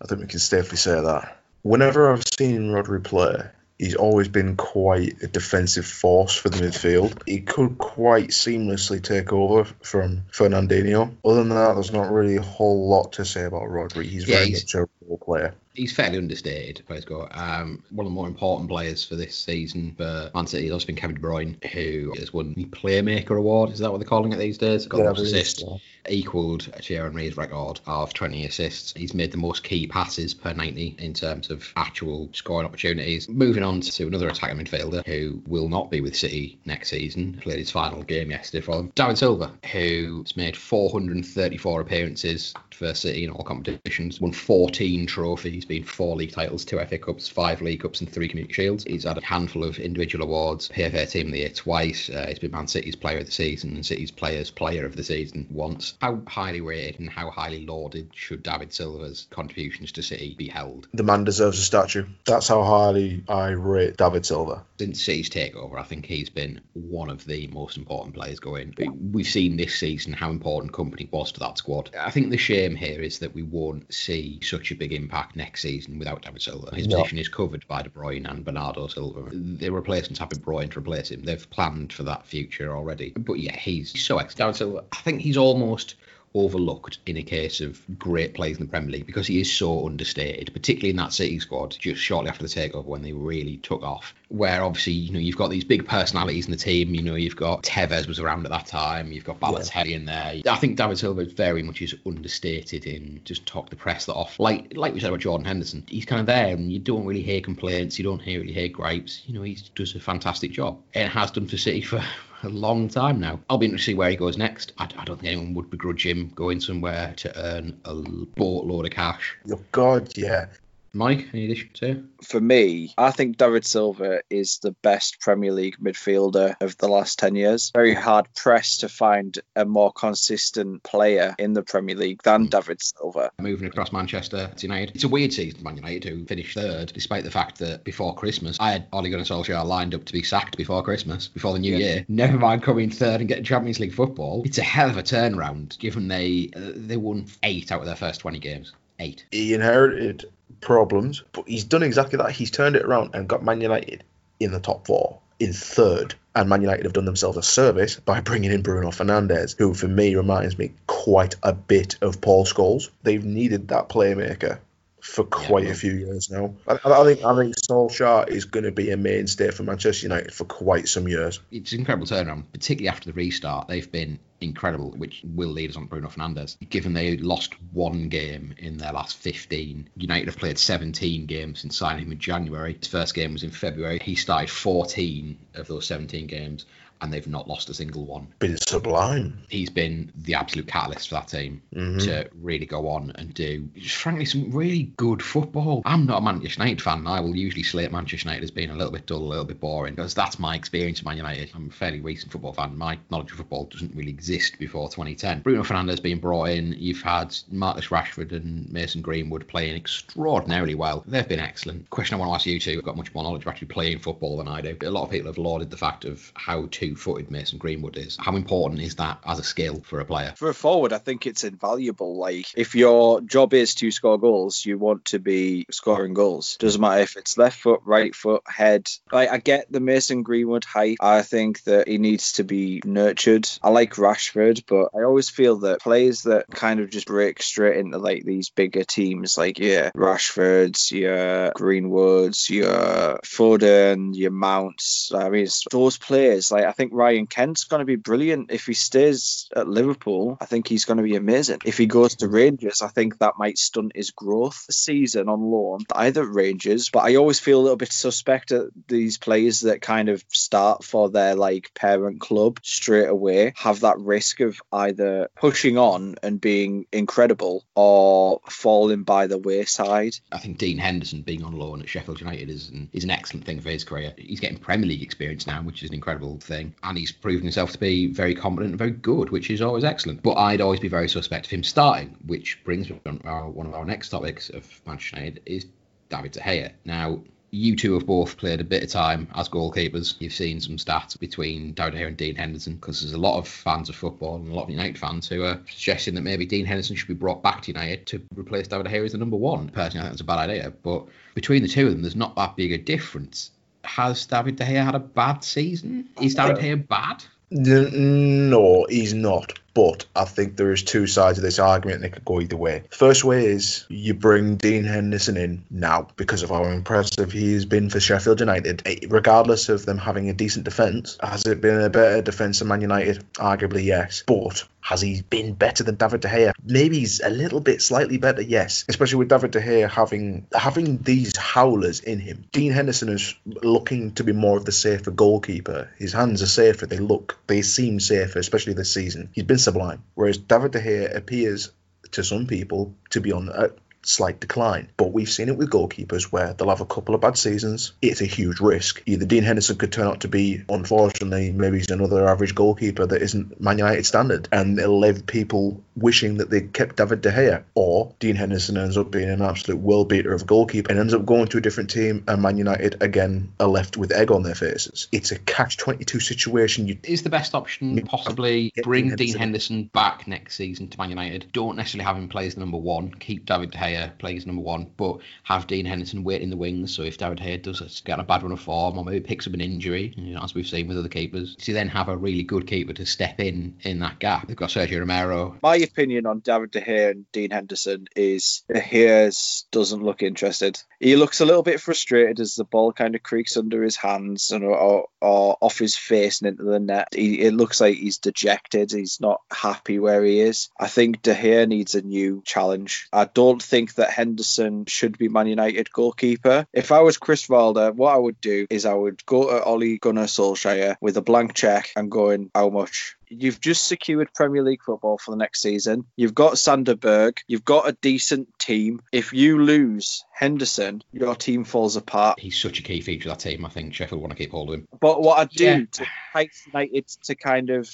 [0.00, 1.38] I think we can safely say that.
[1.62, 3.44] Whenever I've seen Rodri play,
[3.78, 7.22] he's always been quite a defensive force for the midfield.
[7.26, 11.14] He could quite seamlessly take over from Fernandinho.
[11.24, 14.04] Other than that, there's not really a whole lot to say about Rodri.
[14.04, 15.54] He's yeah, very he's, much a role player.
[15.74, 17.28] He's fairly understated, players go.
[17.32, 20.86] Um, one of the more important players for this season for Man City has also
[20.86, 23.70] been Kevin De Bruyne, who has won the Playmaker Award.
[23.70, 24.86] Is that what they're calling it these days?
[24.86, 25.60] Got Yeah, the most assists.
[25.62, 25.80] so.
[26.08, 28.92] Equalled Thierry Henry's record of 20 assists.
[28.96, 33.28] He's made the most key passes per 90 in terms of actual scoring opportunities.
[33.28, 37.38] Moving on to another attacking midfielder who will not be with City next season.
[37.40, 38.90] Played his final game yesterday for them.
[38.96, 45.84] David Silva, who's made 434 appearances for City in all competitions, won 14 trophies, been
[45.84, 48.84] four league titles, two FA Cups, five League Cups, and three Community Shields.
[48.84, 52.08] He's had a handful of individual awards, PFA Team of the Year twice.
[52.08, 55.04] Uh, he's been Man City's Player of the Season and City's Players Player of the
[55.04, 55.94] Season once.
[56.00, 60.88] How highly rated and how highly lauded should David Silva's contributions to City be held?
[60.94, 62.06] The man deserves a statue.
[62.24, 64.64] That's how highly I rate David Silva.
[64.78, 68.74] since City's takeover, I think he's been one of the most important players going.
[69.12, 71.90] We've seen this season how important Kompany was to that squad.
[71.98, 75.51] I think the shame here is that we won't see such a big impact next
[75.56, 76.74] season without David Silva.
[76.74, 76.98] His No.
[76.98, 79.28] position is covered by De Bruyne and Bernardo Silva.
[79.32, 81.22] The replacements have been brought in to replace him.
[81.22, 83.10] They've planned for that future already.
[83.16, 84.34] But yeah, he's so ex.
[84.34, 85.94] David Silva, I think he's almost
[86.34, 89.86] overlooked in a case of great plays in the Premier League because he is so
[89.86, 93.82] understated, particularly in that City squad just shortly after the takeover when they really took
[93.82, 94.14] off.
[94.28, 96.94] Where obviously, you know, you've got these big personalities in the team.
[96.94, 99.12] You know, you've got Tevez was around at that time.
[99.12, 100.40] You've got Balotelli in there.
[100.48, 104.40] I think David Silva very much is understated in just talk the press that off.
[104.40, 107.22] Like like we said about Jordan Henderson, he's kind of there, and you don't really
[107.22, 107.98] hear complaints.
[107.98, 109.22] You don't hear really hear gripes.
[109.26, 112.02] You know, he does a fantastic job and has done for City for
[112.44, 113.40] a long time now.
[113.48, 114.72] I'll be interested to see where he goes next.
[114.78, 118.92] I, I don't think anyone would begrudge him going somewhere to earn a boatload of
[118.92, 119.36] cash.
[119.50, 120.46] Oh, God, yeah.
[120.94, 122.04] Mike, any addition to?
[122.22, 127.18] For me, I think David Silva is the best Premier League midfielder of the last
[127.18, 127.70] 10 years.
[127.74, 132.82] Very hard pressed to find a more consistent player in the Premier League than David
[132.82, 133.30] Silva.
[133.40, 134.94] Moving across Manchester to United.
[134.94, 138.14] It's a weird season for Man United who finished third, despite the fact that before
[138.14, 141.58] Christmas, I had Ole Gunnar Solskjaer lined up to be sacked before Christmas, before the
[141.58, 141.78] new Yeah.
[141.78, 142.04] year.
[142.08, 144.42] Never mind coming third and getting Champions League football.
[144.44, 147.96] It's a hell of a turnaround, given they uh, they won eight out of their
[147.96, 148.72] first 20 games.
[148.98, 149.24] Eight.
[149.32, 150.26] He inherited
[150.62, 152.30] problems, but he's done exactly that.
[152.30, 154.04] He's turned it around and got Man United
[154.40, 156.14] in the top four, in third.
[156.34, 159.88] And Man United have done themselves a service by bringing in Bruno Fernandes, who for
[159.88, 162.88] me reminds me quite a bit of Paul Scholes.
[163.02, 164.58] They've needed that playmaker
[165.02, 166.54] for quite well- a few years now.
[166.66, 170.32] I, I think I think Solskjaer is going to be a mainstay for Manchester United
[170.32, 171.40] for quite some years.
[171.50, 173.66] it's an incredible turnaround, particularly after the restart.
[173.68, 176.56] They've been incredible, which will lead us on Bruno Fernandes.
[176.68, 181.76] Given they lost one game in their last 15, United have played 17 games since
[181.76, 182.76] signing him in January.
[182.78, 184.00] His first game was in February.
[184.02, 186.64] He started 14 of those 17 games,
[187.02, 188.28] and they've not lost a single one.
[188.38, 189.42] Been sublime.
[189.48, 192.02] He's been the absolute catalyst for that team Mhm.
[192.04, 195.82] to really go on and do, frankly, some really good football.
[195.84, 196.98] I'm not a Manchester United fan.
[196.98, 199.44] and I will usually slate Manchester United as being a little bit dull, a little
[199.44, 201.50] bit boring, because that's my experience of Man United.
[201.54, 202.76] I'm a fairly recent football fan.
[202.76, 205.40] My knowledge of football doesn't really exist before 2010.
[205.40, 206.76] Bruno Fernandes being brought in.
[206.78, 211.02] You've had Marcus Rashford and Mason Greenwood playing extraordinarily well.
[211.06, 211.88] They've been excellent.
[211.90, 213.98] Question I want to ask you two, have got much more knowledge of actually playing
[213.98, 214.76] football than I do.
[214.82, 218.16] A lot of people have lauded the fact of how two-footed Mason Greenwood is.
[218.20, 220.34] How important is that as a skill for a player?
[220.36, 222.16] For a forward, I think it's invaluable.
[222.16, 226.56] Like, if your job is to score goals, you want to be scoring goals.
[226.58, 228.88] Doesn't matter if it's left foot, right foot, head.
[229.10, 230.98] Like, I get the Mason Greenwood hype.
[231.00, 233.48] I think that he needs to be nurtured.
[233.62, 237.78] I like Rashford, but I always feel that players that kind of just break straight
[237.78, 245.12] into like these bigger teams, like yeah, Rashfords, yeah, Greenwoods, your Foden, your Mounts.
[245.14, 246.50] I mean, those players.
[246.52, 250.36] Like, I think Ryan Kent's going to be brilliant if he stays at Liverpool.
[250.40, 251.58] I think he's going to be amazing.
[251.64, 255.80] If he goes to Rangers, I think that might stunt his growth season on loan.
[255.94, 260.08] Either Rangers, but I always feel a little bit suspect at these players that kind
[260.08, 265.78] of start for their like parent club straight away have that risk of either pushing
[265.78, 270.14] on and being incredible or falling by the wayside.
[270.30, 273.44] I think Dean Henderson being on loan at Sheffield United is an, is an excellent
[273.44, 274.12] thing for his career.
[274.16, 276.61] He's getting Premier League experience now, which is an incredible thing.
[276.82, 280.22] And he's proven himself to be very competent and very good, which is always excellent.
[280.22, 283.66] But I'd always be very suspect of him starting, which brings me on our, one
[283.66, 285.66] of our next topics of Manchester United is
[286.08, 286.72] David De Gea.
[286.84, 287.22] Now,
[287.54, 290.14] you two have both played a bit of time as goalkeepers.
[290.18, 293.46] You've seen some stats between David Gea and Dean Henderson because there's a lot of
[293.46, 296.64] fans of football and a lot of United fans who are suggesting that maybe Dean
[296.64, 299.68] Henderson should be brought back to United to replace David Gea as the number one.
[299.68, 300.72] Personally, I think that's a bad idea.
[300.82, 303.50] But between the two of them, there's not that big a difference.
[303.84, 306.08] Has David De Gea had a bad season?
[306.20, 307.24] Is David De Gea bad?
[307.52, 309.58] No, he's not.
[309.74, 312.82] But I think there is two sides of this argument that could go either way.
[312.90, 317.64] First way is you bring Dean Henderson in now because of how impressive he has
[317.64, 318.82] been for Sheffield United.
[318.84, 322.68] Eh, regardless of them having a decent defence, has it been a better defence than
[322.68, 323.24] Man United?
[323.34, 324.24] Arguably, yes.
[324.26, 326.52] But has he been better than David De Gea?
[326.64, 328.84] Maybe he's a little bit slightly better, yes.
[328.88, 332.44] Especially with David De Gea having having these howlers in him.
[332.52, 335.88] Dean Henderson is looking to be more of the safer goalkeeper.
[335.98, 336.86] His hands are safer.
[336.86, 339.30] They look, they seem safer, especially this season.
[339.32, 340.02] He's been sublime.
[340.14, 341.70] Whereas David De Gea appears
[342.10, 343.70] to some people to be on a
[344.04, 344.88] slight decline.
[344.96, 347.92] But we've seen it with goalkeepers where they'll have a couple of bad seasons.
[348.02, 349.02] It's a huge risk.
[349.06, 353.22] Either Dean Henderson could turn out to be, unfortunately, maybe he's another average goalkeeper that
[353.22, 357.62] isn't Man United standard, and it'll leave people wishing that they kept David De Gea.
[357.74, 361.14] Or Dean Henderson ends up being an absolute world beater of a goalkeeper and ends
[361.14, 364.42] up going to a different team, and Man United again are left with egg on
[364.42, 365.08] their faces.
[365.12, 366.88] It's a catch 22 situation.
[366.88, 369.40] You Is the best option possibly bring Dean Henderson.
[369.40, 371.46] Henderson back next season to Man United?
[371.52, 373.12] Don't necessarily have him play as the number one.
[373.14, 376.56] Keep David De Gea playing as number one, but have Dean Henderson wait in the
[376.56, 376.94] wings.
[376.94, 379.54] So if David De does get a bad run of form or maybe picks up
[379.54, 382.42] an injury, you know, as we've seen with other keepers, to then have a really
[382.42, 384.46] good keeper to step in in that gap.
[384.46, 385.56] They've got Sergio Romero.
[385.62, 390.80] My opinion on David De Gea and Dean Henderson is De Gea doesn't look interested.
[391.00, 394.52] He looks a little bit frustrated as the ball kind of creaks under his hands
[394.52, 397.08] and or, or, or off his face and into the net.
[397.12, 398.92] He, it looks like he's dejected.
[398.92, 400.70] He's not happy where he is.
[400.78, 403.08] I think De Gea needs a new challenge.
[403.12, 406.66] I don't think that Henderson should be Man United goalkeeper.
[406.72, 409.98] If I was Chris Wilder, what I would do is I would go to Ole
[409.98, 413.16] Gunnar Solskjaer with a blank check and going, how much?
[413.28, 416.04] You've just secured Premier League football for the next season.
[416.16, 417.44] You've got Sander Berge.
[417.48, 419.00] You've got a decent team.
[419.10, 422.38] If you lose Henderson, your team falls apart.
[422.40, 423.64] He's such a key feature of that team.
[423.64, 424.88] I think Sheffield want to keep hold of him.
[425.00, 425.80] But what I do Yeah.
[425.92, 427.88] to entice United to kind of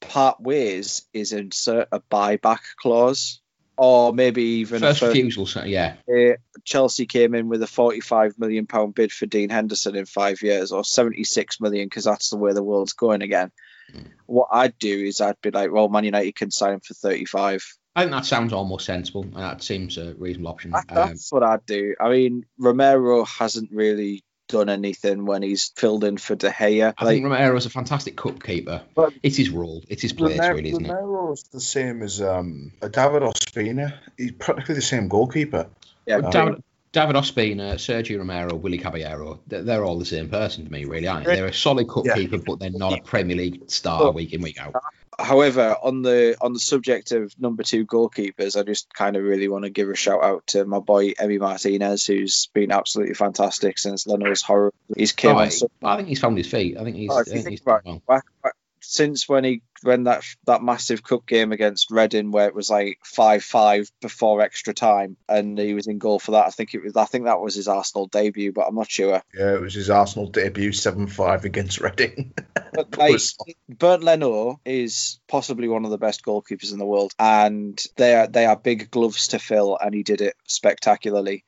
[0.00, 3.40] part ways is insert a buyback clause.
[3.82, 5.94] Or maybe even First a refusal, so yeah.
[6.06, 10.42] uh, Chelsea came in with a 45 million pound bid for Dean Henderson in five
[10.42, 13.50] years, or 76 million, because that's the way the world's going again.
[13.90, 14.08] Mm.
[14.26, 17.64] What I'd do is I'd be like, well, Man United can sign him for 35.
[17.96, 19.22] I think that sounds almost sensible.
[19.22, 20.72] and That seems a reasonable option.
[20.72, 21.94] That- Um, That's what I'd do.
[21.98, 26.92] I mean, Romero hasn't really done anything when he's filled in for De Gea.
[26.98, 28.82] I Like, think Romero's a fantastic cup keeper.
[28.94, 29.82] But- it's his role.
[29.88, 30.92] It's his place, Romero- really, isn't it?
[30.92, 33.94] Romero's the same as um, a David Ospina.
[34.16, 35.66] He's practically the same goalkeeper.
[36.06, 40.64] yeah, Well, David, David Ospina, Sergio Romero, Willy Caballero, they're, they're all the same person
[40.64, 41.36] to me, really, aren't they?
[41.36, 42.14] They're a solid cup Yeah.
[42.14, 44.74] keeper, but they're not a Premier League star But- week in, week out.
[45.22, 49.48] However, on the on the subject of number two goalkeepers, I just kind of really
[49.48, 53.78] want to give a shout out to my boy Emi Martinez, who's been absolutely fantastic
[53.78, 54.72] since Leno's horror.
[54.96, 55.50] He's came Oh, I,
[55.82, 56.76] I think he's found his feet.
[56.78, 57.80] I think he's, Oh, I think he's well.
[58.08, 62.54] back, back since when he when that that massive cup game against Reading where it
[62.54, 66.46] was like five five before extra time and he was in goal for that.
[66.46, 69.22] I think it was I think that was his Arsenal debut, but I'm not sure.
[69.34, 72.34] Yeah, it was his Arsenal debut, 7 5 against Reading.
[72.72, 77.12] But like, Bert Bernd Leno is possibly one of the best goalkeepers in the world,
[77.18, 81.44] and they are they are big gloves to fill, and he did it spectacularly.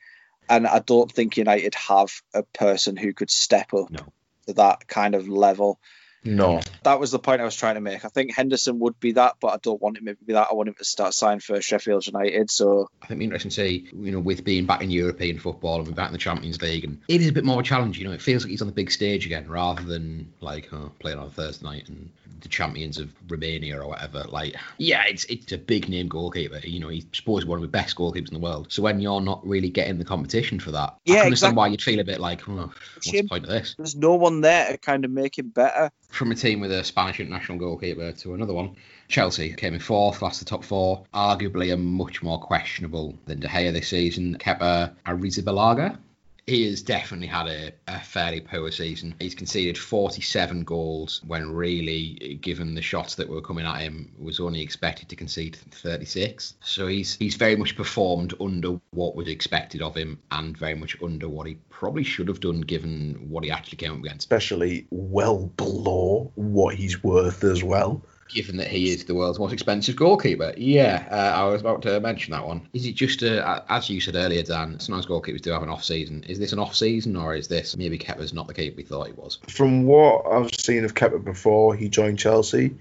[0.48, 4.00] And I don't think United have a person who could step up No.
[4.48, 5.78] to that kind of level.
[6.24, 6.60] No.
[6.84, 8.04] That was the point I was trying to make.
[8.04, 10.48] I think Henderson would be that, but I don't want him to be that.
[10.50, 12.50] I want him to start signing for Sheffield United.
[12.50, 15.38] So I think it'd be interesting to see, you know, with being back in European
[15.38, 17.68] football and back in the Champions League, and it is a bit more of a
[17.68, 17.98] challenge.
[17.98, 20.92] You know, it feels like he's on the big stage again, rather than like oh,
[20.98, 24.24] playing on a Thursday night and the champions of Romania or whatever.
[24.28, 26.58] Like, yeah, it's it's a big name goalkeeper.
[26.58, 28.72] You know, he's supposed to be one of the best goalkeepers in the world.
[28.72, 31.56] So when you're not really getting the competition for that, I Yeah, can understand exactly.
[31.56, 33.74] why you'd feel a bit like, oh, what's the point of this?
[33.78, 35.90] there's no one there to kind of make him better.
[36.12, 38.76] From a team with a Spanish international goalkeeper to another one.
[39.08, 41.04] Chelsea came in fourth, lost the top four.
[41.14, 44.36] Arguably a much more questionable than De Gea this season.
[44.38, 45.98] Kepa Arrizabalaga.
[46.46, 49.14] He has definitely had a, a fairly poor season.
[49.20, 54.40] He's conceded 47 goals when really, given the shots that were coming at him, was
[54.40, 56.54] only expected to concede 36.
[56.60, 61.00] So he's he's very much performed under what was expected of him and very much
[61.00, 64.24] under what he probably should have done given what he actually came up against.
[64.24, 68.02] Especially well below what he's worth as well.
[68.32, 70.54] Given that he is the world's most expensive goalkeeper.
[70.56, 72.68] Yeah, uh, I was about to mention that one.
[72.72, 75.84] Is it just, a, as you said earlier, Dan, sometimes goalkeepers do have an off
[75.84, 76.24] season.
[76.24, 79.06] Is this an off season or is this maybe Kepa's not the keeper we thought
[79.06, 79.38] he was?
[79.48, 82.74] From what I've seen of Kepa before he joined Chelsea,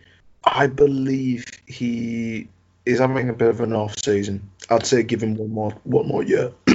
[0.44, 2.48] I believe he
[2.86, 4.50] is having a bit of an off season.
[4.70, 6.52] I'd say give him one more one more year.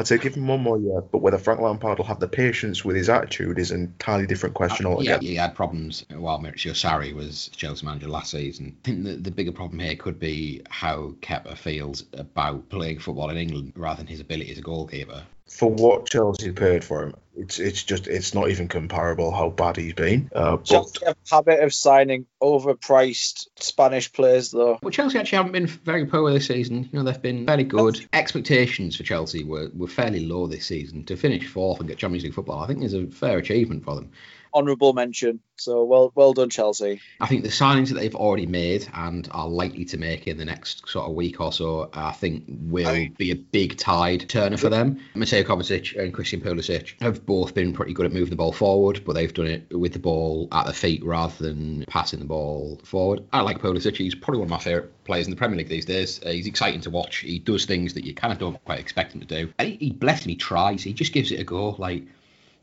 [0.00, 2.86] I'd say give him one more year, but whether Frank Lampard will have the patience
[2.86, 5.22] with his attitude is an entirely different question uh, Yeah, altogether.
[5.26, 8.74] he had problems while Maurizio Sarri was Chelsea manager last season.
[8.82, 13.28] I think the, the bigger problem here could be how Kepa feels about playing football
[13.28, 15.22] in England rather than his ability as a goalkeeper.
[15.46, 19.76] For what Chelsea paid for him, it's it's just it's not even comparable how bad
[19.76, 20.30] he's been.
[20.34, 24.78] Uh, but Chelsea have a habit of signing overpriced Spanish players, though.
[24.82, 26.88] Well, Chelsea actually haven't been very poor this season.
[26.92, 28.06] You know, they've been fairly good.
[28.12, 31.04] Expectations for Chelsea were, were fairly low this season.
[31.04, 33.94] To finish fourth and get Champions League football, I think is a fair achievement for
[33.94, 34.12] them.
[34.52, 35.40] Honourable mention.
[35.56, 37.00] So well, well done, Chelsea.
[37.20, 40.44] I think the signings that they've already made and are likely to make in the
[40.44, 44.70] next sort of week or so, I think will be a big tide turner for
[44.70, 45.00] them.
[45.14, 49.02] Mateo Kovacic and Christian Pulisic have both been pretty good at moving the ball forward,
[49.04, 52.80] but they've done it with the ball at the feet rather than passing the ball
[52.84, 53.24] forward.
[53.32, 53.96] I like Pulisic.
[53.96, 56.20] He's probably one of my favourite players in the Premier League these days.
[56.24, 57.18] Uh, he's exciting to watch.
[57.18, 59.52] He does things that you kind of don't quite expect him to do.
[59.58, 60.82] And he, he bless him, he tries.
[60.82, 61.70] He just gives it a go.
[61.78, 62.04] Like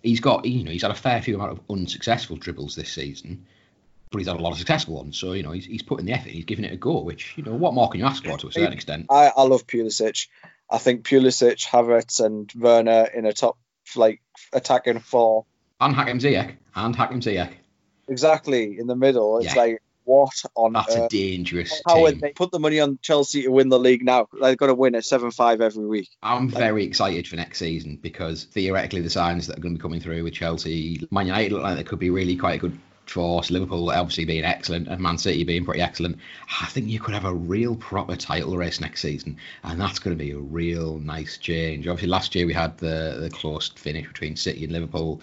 [0.03, 3.45] he's got, you know, he's had a fair few amount of unsuccessful dribbles this season,
[4.11, 5.17] but he's had a lot of successful ones.
[5.17, 7.01] So you know, he's, he's putting the effort, he's giving it a go.
[7.01, 9.07] Which you know, what more can you ask for to a certain extent?
[9.09, 10.27] I, I love Pulisic.
[10.69, 13.57] I think Pulisic, Havertz, and Werner in a top
[13.95, 14.21] like
[14.53, 15.45] attacking four.
[15.79, 17.53] And Hakim Ziyech, and Hakim Ziyech.
[18.07, 19.37] Exactly in the middle.
[19.37, 19.61] It's Yeah.
[19.61, 22.21] like what on That's a dangerous How would team.
[22.21, 24.27] they put the money on Chelsea to win the league now?
[24.41, 26.09] They've got to win a seven-five every week.
[26.23, 29.81] I'm very excited for next season because theoretically the signs that are going to be
[29.81, 32.79] coming through with Chelsea, Man United look like they could be really quite a good
[33.05, 33.51] force.
[33.51, 36.17] Liverpool obviously being excellent and Man City being pretty excellent.
[36.61, 40.17] I think you could have a real proper title race next season, and that's going
[40.17, 41.87] to be a real nice change.
[41.87, 45.21] Obviously, last year we had the the close finish between City and Liverpool.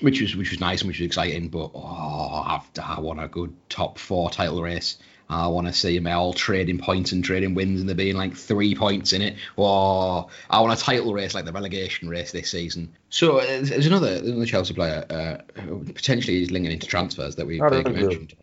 [0.00, 3.28] Which was which was nice and which was exciting, but oh, I've, I want a
[3.28, 4.98] good top four title race.
[5.30, 8.34] I want to see them all trading points and trading wins, and there being like
[8.34, 9.36] three points in it.
[9.56, 12.92] Or I want a title race like the relegation race this season.
[13.10, 17.46] So uh, there's another another Chelsea player uh, who potentially is linking into transfers that
[17.46, 18.08] we I don't vaguely know.
[18.08, 18.34] mentioned.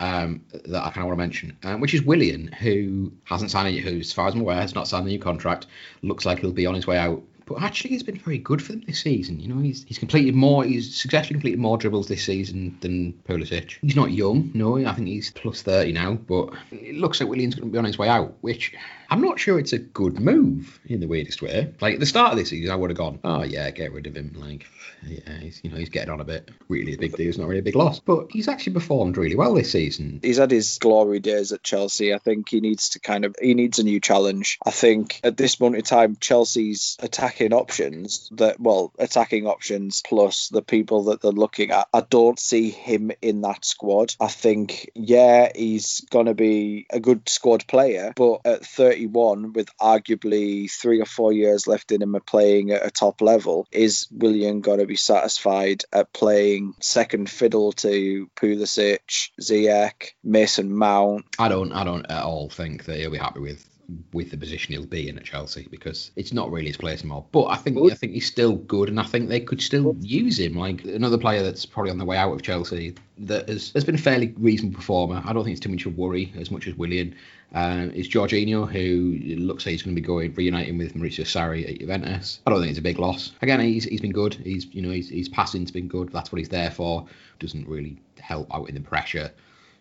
[0.00, 3.78] Um, that I kind of want to mention, um, which is Willian, who hasn't signed
[3.78, 5.68] who, as far as I'm aware, has not signed the new contract.
[6.02, 7.22] Looks like he'll be on his way out.
[7.46, 9.40] But actually, he's been very good for them this season.
[9.40, 13.76] You know, he's he's completed more, he's successfully completed more dribbles this season than Pulisic.
[13.82, 17.54] He's not young, no, I think he's plus 30 now, but it looks like Willian's
[17.54, 18.74] going to be on his way out, which
[19.12, 21.70] I'm not sure it's a good move in the weirdest way.
[21.82, 24.06] Like at the start of this season, I would have gone, oh yeah, get rid
[24.06, 24.32] of him.
[24.34, 24.66] Like,
[25.06, 26.50] yeah, he's you know he's getting on a bit.
[26.68, 27.28] Really a big deal.
[27.28, 30.20] It's not really a big loss, but he's actually performed really well this season.
[30.22, 32.14] He's had his glory days at Chelsea.
[32.14, 34.58] I think he needs to kind of he needs a new challenge.
[34.64, 40.48] I think at this moment in time, Chelsea's attacking options that well, attacking options plus
[40.48, 44.14] the people that they're looking at, I don't see him in that squad.
[44.18, 48.64] I think yeah, he's gonna be a good squad player, but at
[49.02, 53.20] 31, with arguably three or four years left in him of playing at a top
[53.20, 61.24] level, is Willian gonna be satisfied at playing second fiddle to Pulisic, Ziyech, Mason Mount?
[61.38, 63.68] I don't I don't at all think that he'll be happy with
[64.12, 67.24] with the position he'll be in at Chelsea because it's not really his place anymore.
[67.32, 70.38] But I think I think he's still good, and I think they could still use
[70.38, 70.56] him.
[70.56, 73.94] Like another player that's probably on the way out of Chelsea that has, has been
[73.94, 75.22] a fairly reasonable performer.
[75.24, 77.14] I don't think it's too much of a worry as much as Willian.
[77.54, 81.70] Uh, is Jorginho, who looks like he's going to be going reuniting with Maurizio Sarri
[81.70, 82.40] at Juventus.
[82.46, 83.32] I don't think it's a big loss.
[83.42, 84.34] Again, he's he's been good.
[84.34, 86.10] He's you know he's he's passing's been good.
[86.10, 87.06] That's what he's there for.
[87.40, 89.30] Doesn't really help out in the pressure.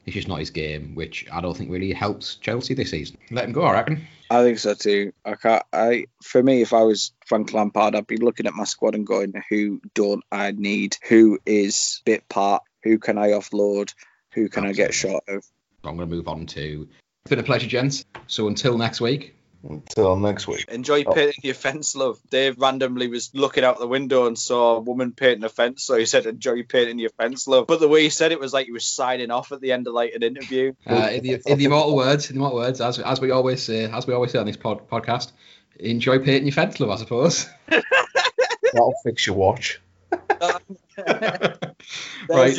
[0.05, 3.17] It's just not his game, which I don't think really helps Chelsea this season.
[3.29, 4.07] Let him go, I reckon.
[4.31, 5.13] I think so too.
[5.25, 5.63] I can't.
[5.73, 9.05] I for me, if I was Frank Lampard, I'd be looking at my squad and
[9.05, 10.97] going, "Who don't I need?
[11.09, 12.63] Who is bit part?
[12.83, 13.93] Who can I offload?
[14.33, 15.45] Who can I get shot of?"
[15.83, 16.87] I'm going to move on to.
[17.25, 18.05] It's been a pleasure, gents.
[18.27, 19.35] So until next week,
[19.68, 20.66] Until next week.
[20.70, 21.14] Enjoy Oh.
[21.14, 22.20] painting your fence, love.
[22.30, 25.95] Dave randomly was looking out the window and saw a woman painting a fence, so
[25.95, 28.66] he said, "Enjoy painting your fence, love." But the way he said it was like
[28.66, 30.74] he was signing off at the end of like an interview.
[30.88, 33.62] uh, in, the, in the immortal words, in the immortal words, as as we always
[33.62, 35.32] say, as we always say on this pod, podcast,
[35.80, 36.89] enjoy painting your fence, love.
[36.89, 37.47] I suppose.
[37.68, 39.80] That'll fix your watch.
[42.30, 42.55] right.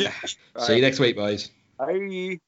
[0.59, 1.49] See you next week, boys.
[1.77, 2.39] Bye.